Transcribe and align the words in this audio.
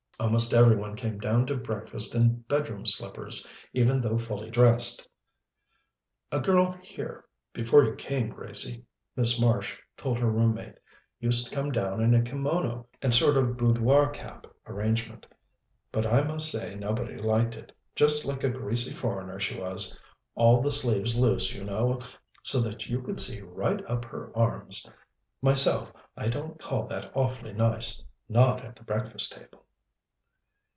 Almost 0.31 0.53
every 0.53 0.75
one 0.75 0.95
came 0.95 1.17
down 1.17 1.47
to 1.47 1.55
breakfast 1.57 2.13
in 2.13 2.41
bedroom 2.47 2.85
slippers, 2.85 3.45
even 3.73 4.01
though 4.01 4.19
fully 4.19 4.51
dressed. 4.51 5.09
"A 6.31 6.39
girl 6.39 6.73
here 6.79 7.25
before 7.53 7.83
you 7.85 7.95
came, 7.95 8.29
Gracie," 8.29 8.85
Miss 9.15 9.39
Marsh 9.41 9.77
told 9.97 10.19
her 10.19 10.29
room 10.29 10.53
mate, 10.53 10.75
"used 11.19 11.47
to 11.47 11.55
come 11.55 11.71
down 11.71 12.01
in 12.03 12.13
a 12.13 12.21
kimono 12.21 12.85
and 13.01 13.11
sort 13.15 13.35
of 13.35 13.57
boudoir 13.57 14.11
cap 14.11 14.45
arrangement. 14.67 15.25
But 15.91 16.05
I 16.05 16.23
must 16.23 16.51
say 16.51 16.75
nobody 16.75 17.17
liked 17.17 17.55
it 17.55 17.71
just 17.95 18.23
like 18.23 18.43
a 18.43 18.49
greasy 18.49 18.93
foreigner, 18.93 19.39
she 19.39 19.59
was. 19.59 19.99
All 20.35 20.61
the 20.61 20.69
sleeves 20.71 21.15
loose, 21.15 21.55
you 21.55 21.63
know, 21.63 21.99
so 22.43 22.61
that 22.61 22.85
you 22.85 23.01
could 23.01 23.19
see 23.19 23.41
right 23.41 23.83
up 23.89 24.05
her 24.05 24.31
arms. 24.37 24.87
Myself, 25.41 25.91
I 26.15 26.27
don't 26.27 26.59
call 26.59 26.85
that 26.85 27.09
awfully 27.15 27.53
nice 27.53 28.03
not 28.29 28.63
at 28.63 28.75
the 28.75 28.83
breakfast 28.83 29.31
table." 29.31 29.65